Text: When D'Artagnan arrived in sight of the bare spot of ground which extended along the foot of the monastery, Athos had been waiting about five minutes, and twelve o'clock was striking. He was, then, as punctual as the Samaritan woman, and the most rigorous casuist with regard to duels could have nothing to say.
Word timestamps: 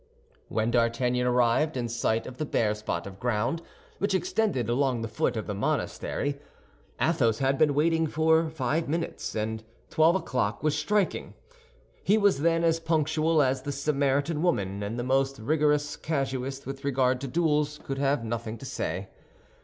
When 0.49 0.71
D'Artagnan 0.71 1.27
arrived 1.27 1.77
in 1.77 1.87
sight 1.87 2.25
of 2.25 2.39
the 2.39 2.45
bare 2.47 2.73
spot 2.73 3.05
of 3.05 3.19
ground 3.19 3.61
which 3.99 4.15
extended 4.15 4.67
along 4.67 5.01
the 5.03 5.07
foot 5.07 5.37
of 5.37 5.45
the 5.45 5.53
monastery, 5.53 6.39
Athos 6.99 7.37
had 7.37 7.59
been 7.59 7.75
waiting 7.75 8.05
about 8.07 8.51
five 8.51 8.89
minutes, 8.89 9.35
and 9.35 9.63
twelve 9.91 10.15
o'clock 10.15 10.63
was 10.63 10.75
striking. 10.75 11.35
He 12.03 12.17
was, 12.17 12.39
then, 12.39 12.63
as 12.63 12.79
punctual 12.79 13.43
as 13.43 13.61
the 13.61 13.71
Samaritan 13.71 14.41
woman, 14.41 14.81
and 14.81 14.97
the 14.97 15.03
most 15.03 15.37
rigorous 15.37 15.95
casuist 15.95 16.65
with 16.65 16.83
regard 16.83 17.21
to 17.21 17.27
duels 17.27 17.79
could 17.83 17.99
have 17.99 18.25
nothing 18.25 18.57
to 18.57 18.65
say. 18.65 19.07